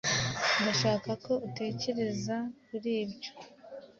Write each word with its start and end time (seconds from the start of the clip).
Ndashaka 0.61 1.11
ko 1.25 1.33
utekereza 1.47 2.35
kuri 2.65 2.91
ibyo. 3.03 3.31